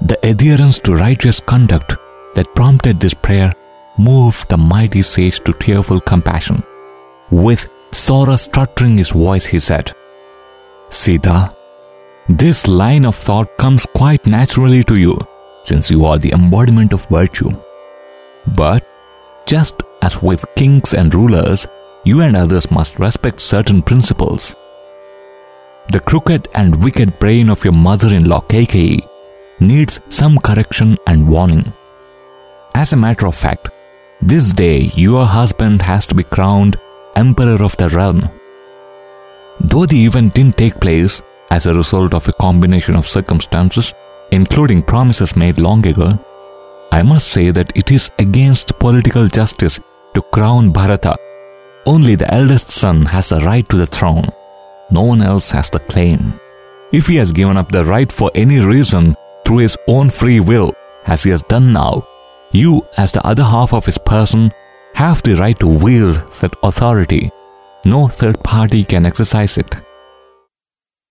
The 0.00 0.18
adherence 0.26 0.78
to 0.80 0.96
righteous 0.96 1.38
conduct 1.40 1.96
that 2.34 2.54
prompted 2.54 3.00
this 3.00 3.14
prayer 3.14 3.52
moved 3.98 4.48
the 4.48 4.56
mighty 4.56 5.02
sage 5.02 5.40
to 5.40 5.52
tearful 5.52 6.00
compassion. 6.00 6.62
With 7.30 7.68
sorrow 7.92 8.36
stuttering 8.36 8.96
his 8.98 9.10
voice, 9.10 9.46
he 9.46 9.58
said, 9.58 9.92
Sita, 10.90 11.54
this 12.28 12.66
line 12.66 13.04
of 13.04 13.14
thought 13.14 13.56
comes 13.56 13.86
quite 13.86 14.26
naturally 14.26 14.82
to 14.84 14.98
you, 14.98 15.18
since 15.64 15.90
you 15.90 16.04
are 16.04 16.18
the 16.18 16.32
embodiment 16.32 16.92
of 16.92 17.06
virtue. 17.08 17.50
But, 18.56 18.86
just 19.46 19.82
as 20.02 20.22
with 20.22 20.44
kings 20.56 20.94
and 20.94 21.14
rulers, 21.14 21.66
you 22.04 22.20
and 22.20 22.36
others 22.36 22.70
must 22.70 22.98
respect 22.98 23.40
certain 23.40 23.82
principles. 23.82 24.54
The 25.90 26.00
crooked 26.00 26.48
and 26.54 26.82
wicked 26.82 27.18
brain 27.18 27.50
of 27.50 27.64
your 27.64 27.74
mother 27.74 28.08
in 28.08 28.24
law 28.24 28.40
Kaikeyi 28.40 29.06
needs 29.60 30.00
some 30.10 30.38
correction 30.38 30.96
and 31.06 31.28
warning. 31.28 31.72
As 32.74 32.92
a 32.92 32.96
matter 32.96 33.26
of 33.26 33.36
fact, 33.36 33.68
this 34.20 34.52
day 34.52 34.90
your 34.94 35.24
husband 35.24 35.80
has 35.82 36.06
to 36.06 36.14
be 36.14 36.24
crowned 36.24 36.76
Emperor 37.14 37.62
of 37.62 37.76
the 37.76 37.88
realm. 37.90 38.28
Though 39.60 39.86
the 39.86 40.04
event 40.04 40.34
didn't 40.34 40.58
take 40.58 40.80
place 40.80 41.22
as 41.52 41.66
a 41.66 41.74
result 41.74 42.12
of 42.12 42.26
a 42.28 42.32
combination 42.32 42.96
of 42.96 43.06
circumstances, 43.06 43.94
including 44.32 44.82
promises 44.82 45.36
made 45.36 45.60
long 45.60 45.86
ago, 45.86 46.18
I 46.90 47.02
must 47.02 47.28
say 47.28 47.52
that 47.52 47.76
it 47.76 47.92
is 47.92 48.10
against 48.18 48.78
political 48.80 49.28
justice 49.28 49.78
to 50.14 50.22
crown 50.22 50.70
Bharata. 50.72 51.16
Only 51.86 52.16
the 52.16 52.32
eldest 52.34 52.70
son 52.70 53.06
has 53.06 53.28
the 53.28 53.40
right 53.40 53.68
to 53.68 53.76
the 53.76 53.86
throne. 53.86 54.26
No 54.90 55.02
one 55.02 55.22
else 55.22 55.52
has 55.52 55.70
the 55.70 55.78
claim. 55.78 56.34
If 56.92 57.06
he 57.06 57.16
has 57.16 57.30
given 57.30 57.56
up 57.56 57.70
the 57.70 57.84
right 57.84 58.10
for 58.10 58.32
any 58.34 58.58
reason 58.58 59.14
through 59.44 59.58
his 59.58 59.78
own 59.86 60.10
free 60.10 60.40
will, 60.40 60.74
as 61.06 61.22
he 61.22 61.30
has 61.30 61.42
done 61.42 61.72
now, 61.72 62.06
you, 62.54 62.86
as 62.96 63.12
the 63.12 63.26
other 63.26 63.42
half 63.42 63.74
of 63.74 63.84
his 63.84 63.98
person, 63.98 64.52
have 64.94 65.22
the 65.22 65.34
right 65.34 65.58
to 65.58 65.66
wield 65.66 66.16
that 66.40 66.54
authority. 66.62 67.30
No 67.84 68.08
third 68.08 68.42
party 68.42 68.84
can 68.84 69.04
exercise 69.04 69.58
it. 69.58 69.74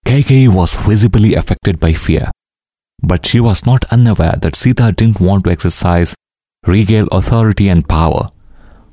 Kaikeyi 0.06 0.48
was 0.48 0.76
visibly 0.76 1.36
affected 1.36 1.80
by 1.80 1.94
fear, 1.94 2.32
but 3.02 3.26
she 3.26 3.40
was 3.40 3.66
not 3.66 3.84
unaware 3.92 4.36
that 4.42 4.56
Sita 4.56 4.92
didn't 4.92 5.20
want 5.20 5.44
to 5.44 5.52
exercise 5.52 6.16
regal 6.66 7.08
authority 7.08 7.68
and 7.68 7.88
power, 7.88 8.30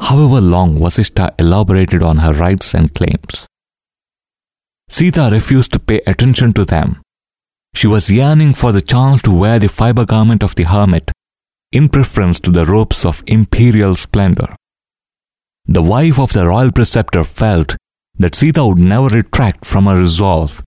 however 0.00 0.40
long 0.40 0.76
Vasishtha 0.76 1.32
elaborated 1.38 2.02
on 2.02 2.18
her 2.18 2.32
rights 2.32 2.74
and 2.74 2.94
claims. 2.94 3.46
Sita 4.88 5.28
refused 5.30 5.72
to 5.72 5.78
pay 5.78 6.00
attention 6.06 6.52
to 6.54 6.64
them. 6.64 7.00
She 7.74 7.86
was 7.86 8.10
yearning 8.10 8.54
for 8.54 8.72
the 8.72 8.82
chance 8.82 9.22
to 9.22 9.30
wear 9.30 9.60
the 9.60 9.68
fiber 9.68 10.04
garment 10.04 10.42
of 10.42 10.56
the 10.56 10.64
hermit 10.64 11.12
in 11.72 11.88
preference 11.88 12.40
to 12.40 12.50
the 12.50 12.66
robes 12.66 13.04
of 13.04 13.22
imperial 13.26 13.94
splendor. 13.96 14.56
The 15.66 15.82
wife 15.82 16.18
of 16.18 16.32
the 16.32 16.46
royal 16.46 16.72
preceptor 16.72 17.24
felt 17.24 17.76
that 18.18 18.34
Sita 18.34 18.66
would 18.66 18.78
never 18.78 19.08
retract 19.08 19.64
from 19.64 19.86
her 19.86 19.96
resolve, 19.96 20.62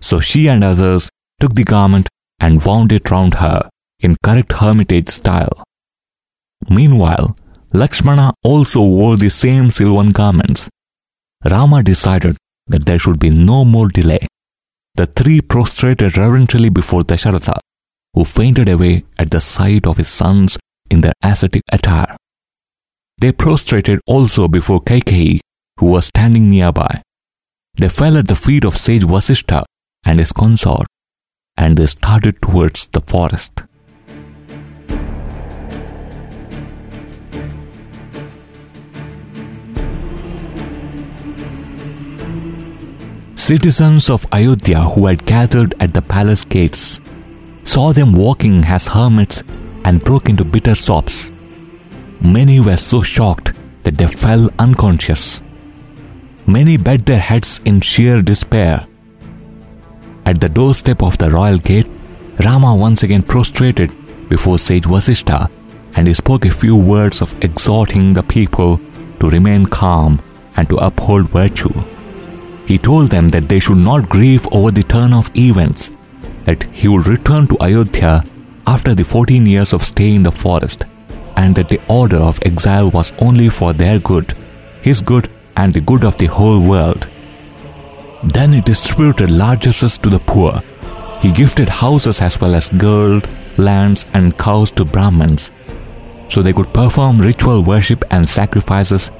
so 0.00 0.18
she 0.18 0.48
and 0.48 0.64
others 0.64 1.10
took 1.40 1.54
the 1.54 1.64
garment 1.64 2.08
and 2.38 2.64
wound 2.64 2.90
it 2.90 3.10
round 3.10 3.34
her 3.34 3.68
in 4.00 4.16
correct 4.24 4.52
hermitage 4.54 5.08
style. 5.08 5.62
Meanwhile, 6.68 7.36
Lakshmana 7.72 8.32
also 8.42 8.80
wore 8.80 9.16
the 9.16 9.28
same 9.28 9.70
silvan 9.70 10.10
garments. 10.10 10.68
Rama 11.44 11.82
decided 11.82 12.36
that 12.66 12.86
there 12.86 12.98
should 12.98 13.20
be 13.20 13.30
no 13.30 13.64
more 13.64 13.88
delay. 13.88 14.26
The 14.94 15.06
three 15.06 15.40
prostrated 15.40 16.16
reverentially 16.16 16.68
before 16.68 17.02
Dasharatha, 17.02 17.58
who 18.14 18.24
fainted 18.24 18.68
away 18.68 19.04
at 19.18 19.30
the 19.30 19.40
sight 19.40 19.86
of 19.86 19.96
his 19.96 20.08
son's 20.08 20.58
in 20.90 21.00
their 21.00 21.12
ascetic 21.22 21.62
attire. 21.72 22.16
They 23.18 23.32
prostrated 23.32 24.00
also 24.06 24.48
before 24.48 24.80
Kaikeyi, 24.80 25.40
who 25.78 25.86
was 25.86 26.06
standing 26.06 26.48
nearby. 26.50 27.02
They 27.74 27.88
fell 27.88 28.16
at 28.16 28.28
the 28.28 28.34
feet 28.34 28.64
of 28.64 28.76
sage 28.76 29.02
Vasishtha 29.02 29.64
and 30.04 30.18
his 30.18 30.32
consort, 30.32 30.86
and 31.56 31.76
they 31.76 31.86
started 31.86 32.40
towards 32.42 32.88
the 32.88 33.00
forest. 33.00 33.62
Citizens 43.36 44.10
of 44.10 44.26
Ayodhya 44.32 44.80
who 44.82 45.06
had 45.06 45.24
gathered 45.24 45.74
at 45.80 45.92
the 45.92 46.02
palace 46.02 46.44
gates 46.44 47.00
saw 47.70 47.92
them 47.92 48.12
walking 48.12 48.64
as 48.64 48.88
hermits 48.88 49.44
and 49.84 50.02
broke 50.02 50.28
into 50.28 50.44
bitter 50.44 50.74
sobs. 50.74 51.30
Many 52.20 52.58
were 52.58 52.76
so 52.76 53.00
shocked 53.00 53.52
that 53.84 53.96
they 53.96 54.08
fell 54.08 54.50
unconscious. 54.58 55.40
Many 56.46 56.76
bent 56.78 57.06
their 57.06 57.20
heads 57.20 57.60
in 57.64 57.80
sheer 57.80 58.22
despair. 58.22 58.88
At 60.26 60.40
the 60.40 60.48
doorstep 60.48 61.00
of 61.00 61.16
the 61.18 61.30
royal 61.30 61.58
gate, 61.58 61.88
Rama 62.44 62.74
once 62.74 63.04
again 63.04 63.22
prostrated 63.22 63.94
before 64.28 64.58
sage 64.58 64.84
Vasishtha 64.84 65.48
and 65.94 66.08
he 66.08 66.14
spoke 66.14 66.44
a 66.46 66.50
few 66.50 66.76
words 66.76 67.22
of 67.22 67.36
exhorting 67.44 68.12
the 68.14 68.24
people 68.24 68.80
to 69.20 69.30
remain 69.30 69.64
calm 69.64 70.20
and 70.56 70.68
to 70.68 70.76
uphold 70.78 71.28
virtue. 71.28 71.72
He 72.66 72.78
told 72.78 73.10
them 73.10 73.28
that 73.28 73.48
they 73.48 73.60
should 73.60 73.78
not 73.78 74.08
grieve 74.08 74.46
over 74.50 74.72
the 74.72 74.82
turn 74.82 75.12
of 75.12 75.30
events, 75.36 75.92
that 76.50 76.64
he 76.72 76.88
would 76.88 77.06
return 77.06 77.46
to 77.46 77.56
Ayodhya 77.66 78.24
after 78.66 78.92
the 78.94 79.04
14 79.04 79.46
years 79.46 79.72
of 79.72 79.82
stay 79.82 80.14
in 80.16 80.24
the 80.24 80.32
forest, 80.32 80.84
and 81.36 81.54
that 81.54 81.68
the 81.68 81.80
order 81.88 82.16
of 82.30 82.40
exile 82.42 82.90
was 82.90 83.12
only 83.26 83.48
for 83.48 83.72
their 83.72 84.00
good, 84.00 84.34
his 84.82 85.00
good, 85.00 85.30
and 85.56 85.72
the 85.72 85.84
good 85.90 86.04
of 86.04 86.16
the 86.18 86.26
whole 86.26 86.60
world. 86.72 87.08
Then 88.34 88.52
he 88.52 88.60
distributed 88.60 89.30
largesses 89.30 89.96
to 89.98 90.10
the 90.10 90.18
poor. 90.32 90.52
He 91.22 91.30
gifted 91.30 91.68
houses 91.68 92.20
as 92.20 92.40
well 92.40 92.54
as 92.56 92.68
gold, 92.70 93.28
lands, 93.56 94.06
and 94.12 94.36
cows 94.36 94.72
to 94.72 94.84
Brahmins, 94.84 95.52
so 96.28 96.42
they 96.42 96.52
could 96.52 96.74
perform 96.74 97.18
ritual 97.30 97.62
worship 97.62 98.04
and 98.10 98.28
sacrifices 98.28 99.12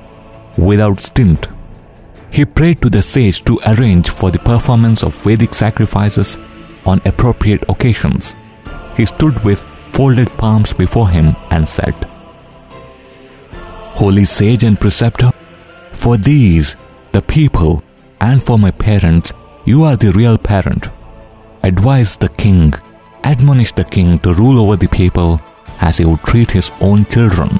without 0.58 1.00
stint. 1.00 1.48
He 2.32 2.44
prayed 2.44 2.82
to 2.82 2.90
the 2.90 3.02
sage 3.02 3.42
to 3.44 3.60
arrange 3.66 4.08
for 4.10 4.30
the 4.30 4.46
performance 4.52 5.04
of 5.04 5.22
Vedic 5.22 5.54
sacrifices 5.54 6.38
on 6.90 7.00
appropriate 7.04 7.64
occasions. 7.68 8.36
He 8.96 9.06
stood 9.06 9.42
with 9.44 9.66
folded 9.92 10.30
palms 10.42 10.72
before 10.72 11.08
him 11.08 11.36
and 11.50 11.68
said, 11.76 11.94
Holy 14.00 14.24
sage 14.24 14.64
and 14.64 14.80
preceptor, 14.80 15.30
for 15.92 16.16
these, 16.16 16.76
the 17.12 17.22
people, 17.22 17.82
and 18.20 18.42
for 18.42 18.58
my 18.58 18.70
parents, 18.70 19.32
you 19.64 19.84
are 19.84 19.96
the 19.96 20.12
real 20.12 20.38
parent. 20.38 20.88
Advise 21.62 22.16
the 22.16 22.30
king, 22.44 22.72
admonish 23.24 23.72
the 23.72 23.84
king 23.84 24.18
to 24.20 24.32
rule 24.34 24.58
over 24.62 24.76
the 24.76 24.88
people 24.88 25.40
as 25.80 25.98
he 25.98 26.04
would 26.04 26.20
treat 26.20 26.50
his 26.50 26.70
own 26.80 27.04
children. 27.04 27.50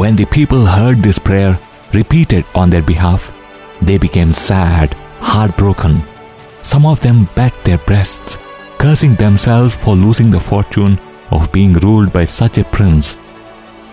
When 0.00 0.16
the 0.16 0.26
people 0.26 0.64
heard 0.64 0.98
this 0.98 1.18
prayer 1.18 1.58
repeated 1.92 2.44
on 2.54 2.70
their 2.70 2.82
behalf, 2.82 3.32
they 3.82 3.98
became 3.98 4.32
sad, 4.32 4.94
heartbroken. 5.20 6.00
Some 6.66 6.84
of 6.84 7.00
them 7.00 7.28
beat 7.36 7.54
their 7.62 7.78
breasts, 7.78 8.38
cursing 8.76 9.14
themselves 9.14 9.72
for 9.72 9.94
losing 9.94 10.32
the 10.32 10.40
fortune 10.40 10.98
of 11.30 11.52
being 11.52 11.74
ruled 11.74 12.12
by 12.12 12.24
such 12.24 12.58
a 12.58 12.64
prince. 12.64 13.16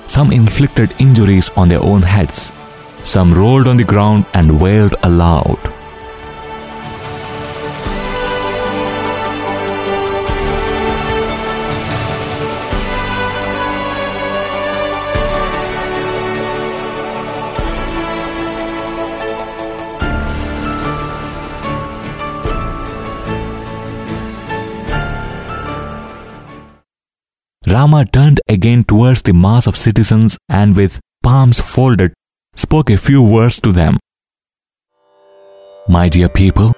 Some 0.08 0.32
inflicted 0.32 0.96
injuries 0.98 1.52
on 1.56 1.70
their 1.70 1.84
own 1.84 2.02
heads. 2.02 2.52
Some 3.04 3.32
rolled 3.32 3.68
on 3.68 3.78
the 3.78 3.84
ground 3.84 4.26
and 4.34 4.60
wailed 4.60 4.96
aloud. 5.04 5.73
Again 28.64 28.84
towards 28.86 29.22
the 29.24 29.34
mass 29.34 29.68
of 29.68 29.76
citizens 29.76 30.38
and 30.48 30.74
with 30.74 30.98
palms 31.22 31.60
folded 31.60 32.14
spoke 32.56 32.90
a 32.90 32.98
few 32.98 33.22
words 33.22 33.60
to 33.60 33.74
them. 33.74 33.98
My 35.90 36.08
dear 36.08 36.30
people, 36.30 36.72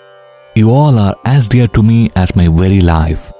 you 0.55 0.71
all 0.71 0.97
are 0.97 1.15
as 1.25 1.47
dear 1.47 1.67
to 1.67 1.83
me 1.83 2.09
as 2.15 2.35
my 2.35 2.47
very 2.47 2.81
life. 2.81 3.31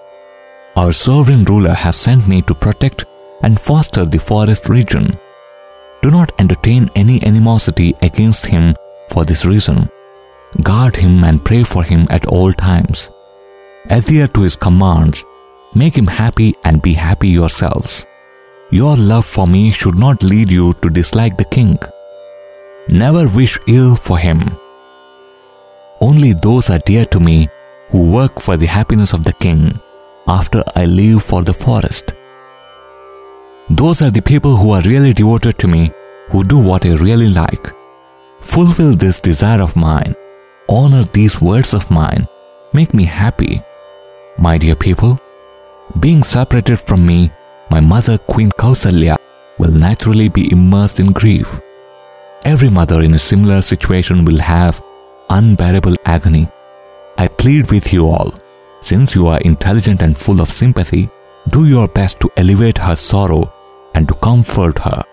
Our 0.76 0.94
sovereign 0.94 1.44
ruler 1.46 1.74
has 1.74 1.96
sent 1.96 2.28
me 2.28 2.44
to 2.44 2.54
protect 2.54 3.06
and 3.42 3.60
foster 3.60 4.06
the 4.06 4.20
forest 4.20 4.70
region. 4.70 5.18
Do 6.04 6.12
not 6.12 6.40
entertain 6.40 6.88
any 6.96 7.26
animosity 7.26 7.96
against 8.04 8.46
him 8.46 8.76
for 9.10 9.26
this 9.26 9.44
reason. 9.44 9.90
Guard 10.62 10.96
him 10.96 11.24
and 11.24 11.44
pray 11.44 11.64
for 11.64 11.84
him 11.84 12.06
at 12.12 12.28
all 12.28 12.54
times. 12.54 13.10
Adhere 13.90 14.28
to 14.28 14.42
his 14.42 14.56
commands 14.56 15.26
Make 15.74 15.98
him 15.98 16.08
happy 16.08 16.54
and 16.64 16.82
be 16.82 16.94
happy 16.94 17.28
yourselves. 17.28 18.06
Your 18.76 18.98
love 18.98 19.26
for 19.26 19.48
me 19.48 19.72
should 19.72 19.98
not 19.98 20.22
lead 20.22 20.52
you 20.52 20.74
to 20.82 20.90
dislike 20.90 21.38
the 21.38 21.46
king. 21.46 21.78
Never 22.90 23.26
wish 23.30 23.58
ill 23.70 23.96
for 23.96 24.18
him. 24.18 24.40
Only 26.02 26.34
those 26.34 26.70
are 26.70 26.80
dear 26.80 27.06
to 27.06 27.22
me 27.22 27.48
who 27.92 28.12
work 28.12 28.42
for 28.42 28.58
the 28.58 28.66
happiness 28.66 29.14
of 29.14 29.24
the 29.24 29.32
king 29.32 29.80
after 30.28 30.62
I 30.76 30.84
leave 30.84 31.24
for 31.24 31.42
the 31.44 31.54
forest. 31.54 32.14
Those 33.70 34.02
are 34.02 34.12
the 34.12 34.22
people 34.32 34.58
who 34.58 34.72
are 34.72 34.82
really 34.82 35.14
devoted 35.14 35.58
to 35.60 35.70
me, 35.70 35.92
who 36.32 36.44
do 36.44 36.60
what 36.60 36.86
I 36.86 36.96
really 36.96 37.30
like. 37.30 37.72
Fulfill 38.42 38.94
this 38.98 39.22
desire 39.22 39.62
of 39.62 39.78
mine, 39.78 40.16
honor 40.68 41.04
these 41.04 41.40
words 41.40 41.74
of 41.74 41.90
mine, 41.90 42.28
make 42.74 42.94
me 42.94 43.06
happy. 43.06 43.62
My 44.38 44.58
dear 44.58 44.76
people, 44.76 45.18
being 46.02 46.24
separated 46.24 46.82
from 46.82 47.06
me, 47.06 47.32
my 47.70 47.80
mother, 47.80 48.18
Queen 48.18 48.52
Kausalya, 48.52 49.18
will 49.58 49.72
naturally 49.72 50.30
be 50.30 50.52
immersed 50.52 51.00
in 51.00 51.12
grief. 51.12 51.60
Every 52.44 52.70
mother 52.70 53.02
in 53.02 53.14
a 53.14 53.20
similar 53.20 53.62
situation 53.62 54.26
will 54.26 54.40
have 54.40 54.84
unbearable 55.30 55.96
agony. 56.06 56.48
I 57.18 57.28
plead 57.28 57.72
with 57.72 57.92
you 57.92 58.08
all, 58.10 58.34
since 58.82 59.16
you 59.16 59.28
are 59.28 59.40
intelligent 59.40 60.02
and 60.02 60.16
full 60.16 60.42
of 60.42 60.50
sympathy, 60.50 61.10
do 61.50 61.68
your 61.68 61.88
best 61.88 62.20
to 62.20 62.30
elevate 62.38 62.78
her 62.78 62.96
sorrow 62.96 63.52
and 63.94 64.08
to 64.08 64.14
comfort 64.16 64.80
her. 64.80 65.04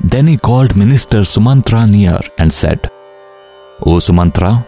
Then 0.00 0.26
he 0.26 0.36
called 0.36 0.76
Minister 0.76 1.24
Sumantra 1.24 1.90
near 1.90 2.18
and 2.38 2.52
said, 2.52 2.90
O 3.86 3.98
Sumantra, 3.98 4.66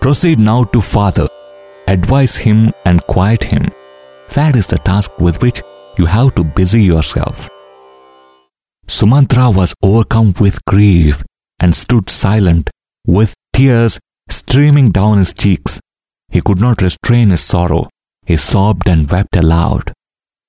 proceed 0.00 0.38
now 0.38 0.64
to 0.64 0.80
father, 0.80 1.28
advise 1.86 2.36
him 2.36 2.72
and 2.84 3.06
quiet 3.06 3.44
him. 3.44 3.70
That 4.32 4.56
is 4.56 4.66
the 4.66 4.78
task 4.78 5.18
with 5.20 5.40
which 5.42 5.62
you 5.98 6.06
have 6.06 6.34
to 6.34 6.44
busy 6.44 6.82
yourself. 6.82 7.48
Sumantra 8.86 9.54
was 9.54 9.74
overcome 9.82 10.34
with 10.40 10.64
grief 10.66 11.22
and 11.60 11.74
stood 11.74 12.10
silent 12.10 12.70
with 13.06 13.34
tears 13.52 13.98
streaming 14.28 14.90
down 14.90 15.18
his 15.18 15.32
cheeks. 15.32 15.80
He 16.30 16.40
could 16.40 16.60
not 16.60 16.82
restrain 16.82 17.30
his 17.30 17.42
sorrow. 17.42 17.88
He 18.26 18.36
sobbed 18.36 18.88
and 18.88 19.10
wept 19.10 19.36
aloud. 19.36 19.92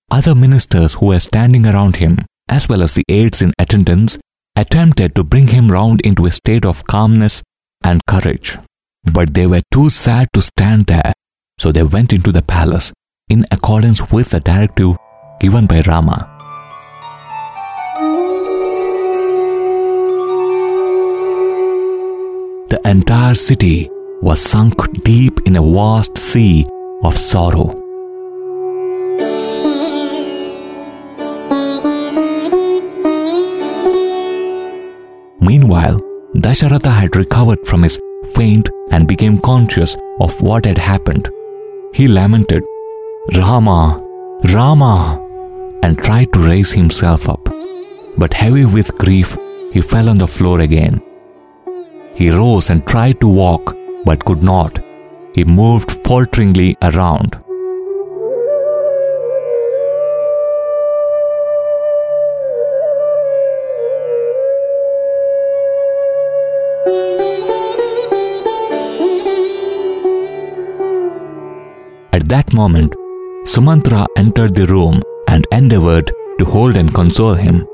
Other 0.10 0.36
ministers 0.36 0.96
who 0.96 1.08
were 1.08 1.20
standing 1.20 1.66
around 1.66 1.98
him, 1.98 2.20
as 2.48 2.68
well 2.70 2.82
as 2.82 2.94
the 2.94 3.04
aides 3.10 3.42
in 3.42 3.54
attendance, 3.60 4.18
attempted 4.56 5.16
to 5.16 5.24
bring 5.24 5.48
him 5.48 5.70
round 5.70 6.02
into 6.02 6.26
a 6.26 6.32
state 6.32 6.66
of 6.66 6.86
calmness 6.86 7.44
and 7.84 8.06
courage. 8.08 8.58
But 9.04 9.34
they 9.34 9.46
were 9.46 9.62
too 9.72 9.90
sad 9.90 10.30
to 10.34 10.42
stand 10.42 10.86
there, 10.88 11.14
so 11.60 11.72
they 11.72 11.84
went 11.84 12.14
into 12.14 12.32
the 12.32 12.42
palace 12.42 12.92
in 13.28 13.44
accordance 13.50 14.12
with 14.12 14.30
the 14.30 14.40
directive 14.40 14.96
given 15.40 15.66
by 15.66 15.82
Rama. 15.88 16.30
The 22.70 22.80
entire 22.86 23.34
city 23.34 23.90
was 24.22 24.40
sunk 24.40 24.76
deep 25.04 25.40
in 25.48 25.56
a 25.56 25.62
vast 25.62 26.20
sea 26.20 26.68
of 27.04 27.18
sorrow. 27.18 27.70
Meanwhile, 35.40 36.00
Dasharatha 36.36 36.92
had 36.92 37.16
recovered 37.16 37.66
from 37.66 37.82
his 37.82 38.00
faint 38.36 38.70
and 38.92 39.08
became 39.08 39.40
conscious 39.40 39.98
of 40.20 40.40
what 40.42 40.66
had 40.66 40.78
happened. 40.78 41.28
He 41.94 42.08
lamented, 42.08 42.64
Rama, 43.34 44.00
Rama, 44.54 45.20
and 45.82 45.98
tried 45.98 46.32
to 46.34 46.40
raise 46.40 46.72
himself 46.72 47.28
up. 47.28 47.50
But 48.20 48.36
heavy 48.36 48.66
with 48.66 48.98
grief, 49.00 49.36
he 49.74 49.82
fell 49.82 50.10
on 50.10 50.20
the 50.20 50.28
floor 50.28 50.60
again. 50.60 51.02
He 52.16 52.30
rose 52.30 52.70
and 52.70 52.86
tried 52.86 53.20
to 53.22 53.28
walk, 53.28 53.76
but 54.06 54.24
could 54.24 54.44
not. 54.44 54.80
He 55.34 55.44
moved 55.44 55.92
falteringly 55.92 56.78
around. 56.84 57.36
At 72.14 72.30
that 72.30 72.54
moment, 72.54 72.96
Sumantra 73.46 74.08
entered 74.18 74.56
the 74.56 74.66
room 74.66 75.02
and 75.28 75.46
endeavored 75.52 76.12
to 76.40 76.46
hold 76.46 76.76
and 76.76 76.92
console 76.92 77.36
him. 77.36 77.68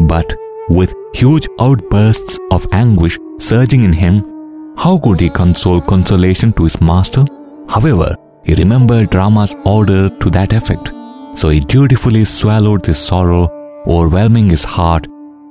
But 0.00 0.34
with 0.68 0.92
huge 1.14 1.48
outbursts 1.58 2.38
of 2.50 2.66
anguish 2.72 3.18
surging 3.38 3.82
in 3.82 3.94
him, 3.94 4.74
how 4.76 4.98
could 4.98 5.20
he 5.20 5.30
console 5.30 5.80
consolation 5.80 6.52
to 6.52 6.64
his 6.64 6.80
master? 6.82 7.24
However, 7.68 8.14
he 8.44 8.54
remembered 8.54 9.14
Rama's 9.14 9.54
order 9.64 10.10
to 10.10 10.30
that 10.30 10.52
effect, 10.52 10.92
so 11.34 11.48
he 11.48 11.60
dutifully 11.60 12.26
swallowed 12.26 12.84
his 12.84 12.98
sorrow, 12.98 13.48
overwhelming 13.86 14.50
his 14.50 14.64
heart, 14.64 15.06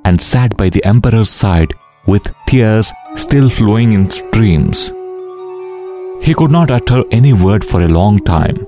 and 0.05 0.21
sat 0.21 0.55
by 0.55 0.69
the 0.69 0.85
emperor's 0.85 1.31
side 1.31 1.73
with 2.05 2.31
tears 2.45 2.93
still 3.15 3.49
flowing 3.49 3.93
in 3.93 4.11
streams. 4.11 4.91
He 6.21 6.35
could 6.35 6.51
not 6.51 6.69
utter 6.69 7.03
any 7.09 7.33
word 7.33 7.65
for 7.65 7.81
a 7.81 7.87
long 7.87 8.19
time. 8.19 8.65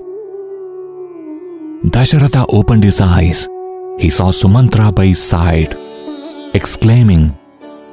Dasharatha 1.84 2.44
opened 2.48 2.82
his 2.82 3.00
eyes. 3.00 3.48
He 3.98 4.10
saw 4.10 4.30
Sumantra 4.30 4.92
by 4.92 5.06
his 5.06 5.22
side, 5.22 5.72
exclaiming, 6.52 7.38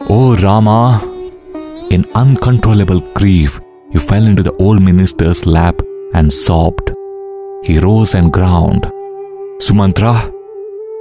O 0.10 0.36
Rama! 0.42 1.02
In 1.92 2.04
uncontrollable 2.16 3.02
grief, 3.14 3.60
he 3.92 4.00
fell 4.00 4.26
into 4.26 4.42
the 4.42 4.54
old 4.54 4.82
minister's 4.82 5.46
lap 5.46 5.80
and 6.16 6.34
sobbed. 6.34 6.92
He 7.64 7.78
rose 7.78 8.16
and 8.16 8.34
groaned. 8.34 8.84
Sumantra, 9.60 10.32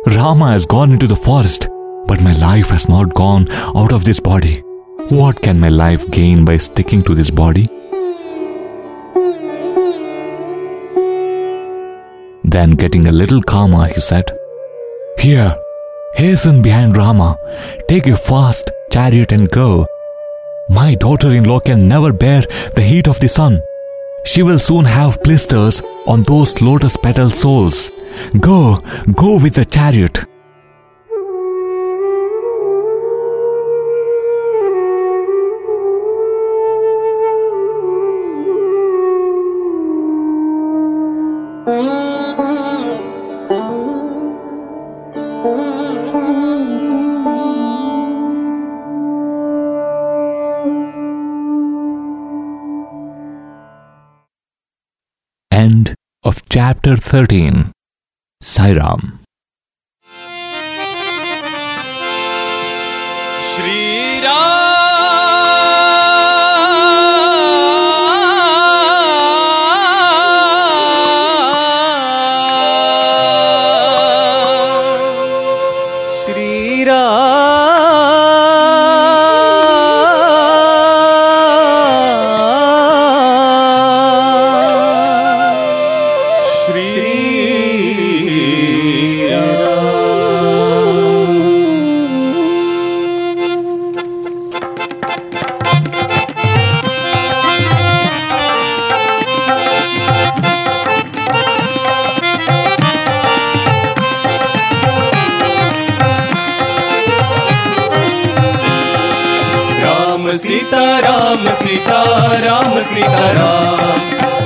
Rama 0.06 0.52
has 0.52 0.66
gone 0.66 0.92
into 0.92 1.06
the 1.06 1.16
forest, 1.16 1.68
but 2.06 2.20
my 2.20 2.34
life 2.34 2.68
has 2.68 2.86
not 2.86 3.14
gone 3.14 3.48
out 3.74 3.92
of 3.94 4.04
this 4.04 4.20
body. 4.20 4.62
What 5.08 5.40
can 5.40 5.58
my 5.58 5.70
life 5.70 6.10
gain 6.10 6.44
by 6.44 6.58
sticking 6.58 7.02
to 7.04 7.14
this 7.14 7.30
body? 7.30 7.66
Then, 12.54 12.76
getting 12.76 13.08
a 13.08 13.12
little 13.20 13.42
calmer, 13.42 13.88
he 13.88 14.00
said, 14.00 14.30
Here, 15.18 15.56
hasten 16.14 16.62
behind 16.62 16.96
Rama, 16.96 17.36
take 17.88 18.06
a 18.06 18.16
fast 18.16 18.70
chariot 18.92 19.32
and 19.32 19.50
go. 19.50 19.86
My 20.70 20.94
daughter 20.94 21.32
in 21.32 21.42
law 21.42 21.58
can 21.58 21.88
never 21.88 22.12
bear 22.12 22.42
the 22.76 22.82
heat 22.82 23.08
of 23.08 23.18
the 23.18 23.26
sun. 23.26 23.60
She 24.24 24.44
will 24.44 24.60
soon 24.60 24.84
have 24.84 25.20
blisters 25.24 25.82
on 26.06 26.22
those 26.28 26.62
lotus 26.62 26.96
petal 26.96 27.28
soles. 27.28 27.90
Go, 28.38 28.78
go 29.16 29.40
with 29.40 29.54
the 29.54 29.64
chariot. 29.64 30.24
of 56.24 56.40
chapter 56.48 56.96
13 56.96 57.70
Sairam. 58.42 59.20
Shri 63.50 64.22
Ram. 64.24 64.63
Sita, 111.84 112.38
Ram 112.38 112.82
Sita, 112.82 113.30
Ram. 113.30 113.78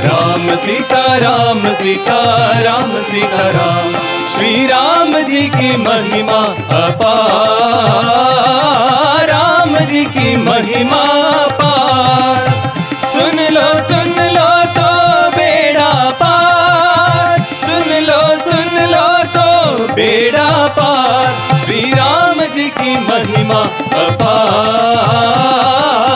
Ram 0.04 0.56
Sita 0.56 1.16
Ram 1.16 1.74
Sita 1.74 2.60
Ram 2.60 3.02
Sita, 3.02 3.36
Ram. 3.36 3.94
Shri 4.28 4.66
Ram 4.66 5.18
ji 5.18 5.42
की 5.42 5.76
महिमा 5.76 6.78
अपार। 6.78 9.26
राम 9.26 9.78
जी 9.78 10.04
की 10.04 10.36
महिमा 10.36 11.44
अपार। 11.44 12.72
सुन 13.12 13.40
लो 13.40 13.88
सुन 13.88 14.14
लो 14.18 14.64
तो 14.64 15.36
बेड़ा 15.36 16.10
पार। 16.10 17.40
सुन 17.40 18.02
लो 18.02 18.50
सुन 18.50 18.84
लो 18.84 19.24
तो 19.24 19.94
बेड़ा 19.94 20.66
पार। 20.66 21.34
श्री 21.64 21.92
राम 21.92 22.54
जी 22.54 22.64
की 22.64 22.96
महिमा 22.96 23.68
अपार। 24.04 26.07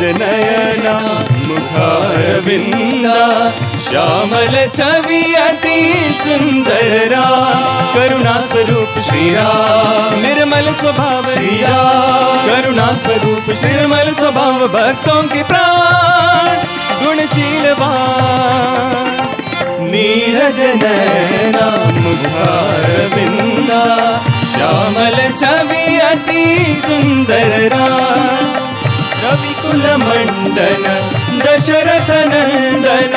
नयना 0.00 0.92
मुखारविन्दा 1.46 3.14
श्यामल 3.78 4.54
छवि 4.74 5.34
अति 5.34 5.78
सुंदर 6.22 6.22
सुन्दररा 6.22 7.24
करुणास्वरूप 7.94 9.00
श्रीरा 9.08 9.48
निर्मल 10.22 10.72
स्वभाव 10.72 11.26
श्रीरा 11.34 11.76
करुणा 12.46 12.86
स्वरूप 12.94 13.50
निर्मल 13.64 14.12
स्वभाव 14.12 14.66
भक्तों 14.68 15.22
के 15.22 15.42
प्राण। 15.42 16.48
गुणशील 17.04 17.67
नीरज 20.18 20.60
नैना 20.82 21.66
श्यामलि 24.52 25.98
अति 26.06 26.44
सुन्दररा 26.84 27.84
कवि 29.22 29.52
कुल 29.60 29.84
मण्डन 30.02 30.86
दशरथ 31.44 32.10
नन्दन 32.32 33.14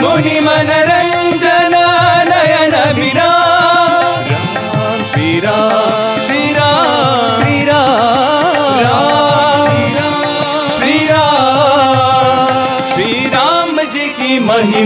मुनिमनरञ्जन 0.00 1.76
नयन 2.30 2.76
विरा 3.00 3.30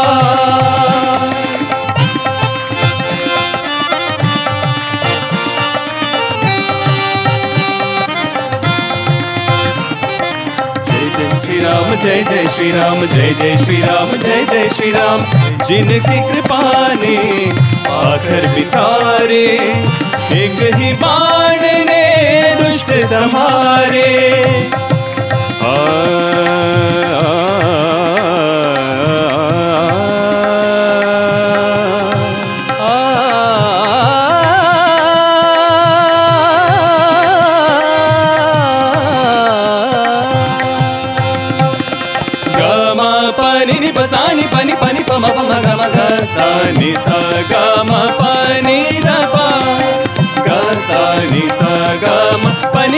जय 11.00 11.02
जय 11.18 11.28
श्री 11.44 11.60
राम 11.64 11.94
जय 11.94 12.20
जय 12.20 12.44
श्री 12.44 12.70
राम 12.70 13.06
जय 13.06 13.32
जय 13.40 13.56
श्री 13.64 13.80
राम 13.80 14.10
जय 14.16 14.44
जय 14.50 14.68
श्री 14.76 14.90
राम 14.92 15.24
जिनकी 15.66 16.20
कृपा 16.28 16.60
ने 16.94 17.16
आखर 17.96 18.46
बितारे, 18.54 19.44
एक 20.44 20.62
ही 20.74 20.92
बाण 21.02 21.60
ने 21.86 21.99
दुष्ट 22.62 22.86
संहारे। 22.86 24.40
आ, 25.62 26.59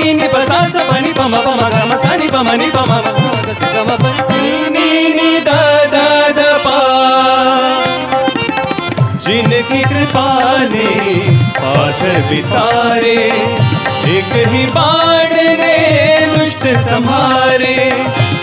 ni 0.02 0.14
ni 0.14 0.28
pa 0.34 0.40
sa 0.50 0.58
sa 0.74 0.82
pa 0.90 0.98
ni 1.00 1.12
pa 1.18 1.26
ma 1.32 1.40
pa 1.46 1.52
ma 1.60 1.66
ga 1.74 1.82
ma 1.90 1.96
sa 2.04 2.16
ni 2.20 2.28
pa 2.34 2.42
ma 2.46 2.54
ni 2.62 2.68
pa 2.74 2.82
ma 2.90 2.98
ma 3.06 3.12
ga 3.46 3.54
sa 3.60 3.68
ga 3.74 3.82
ma 3.88 3.96
pa 4.02 4.10
ni 4.42 4.52
ni 4.76 4.88
ni 5.18 5.30
da 5.48 5.60
da 5.94 6.06
da 6.38 6.50
pa 6.64 6.78
जिनकी 9.24 9.80
कृपा 9.82 10.28
ने 10.70 10.86
पाथर 11.58 12.16
बितारे 12.30 13.14
एक 14.14 14.32
ही 14.52 14.64
बाण 14.76 15.34
ने 15.60 15.76
दुष्ट 16.34 16.66
संहारे 16.88 17.76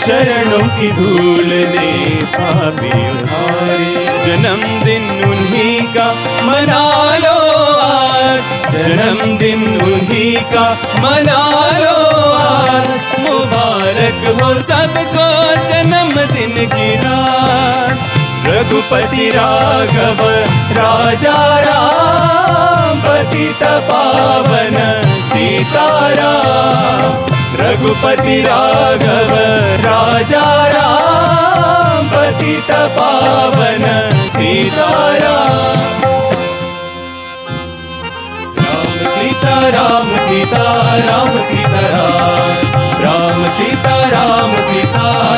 चरणों 0.05 0.63
की 0.77 0.89
धूल 0.99 1.51
ने 1.75 1.91
पापी 2.37 2.95
उधारे 3.11 4.07
जन्मदिन 4.25 5.11
उन्हीं 5.29 5.77
का 5.97 6.07
मना 6.47 6.83
लो 7.25 7.38
जन्मदिन 8.73 9.81
उन्हीं 9.81 10.41
का 10.41 10.77
मना 10.99 11.77
लो 11.77 12.31
आज 12.31 12.89
मुबारक 13.19 14.41
हो 14.41 14.53
सबको 14.53 15.65
जन्मदिन 15.69 16.67
की 16.67 16.95
रात। 16.95 17.97
रघुपति 18.45 19.29
राघव, 19.29 20.23
राजा 20.77 21.59
राम, 21.59 23.01
पतित 23.01 23.63
पावन, 23.63 25.03
सीताराम। 25.23 27.25
रघुपति 27.61 28.41
राघव, 28.41 29.35
राजा 29.85 30.67
राम, 30.67 32.09
पतित 32.09 32.71
पावन, 32.71 34.09
सीताराम। 34.29 35.89
राम 39.75 40.09
सीता 40.27 40.63
राम 41.09 41.39
सीता 41.49 41.81
राम 43.03 43.43
सीता 43.57 43.95
राम 44.09 44.53
सीता 44.69 45.28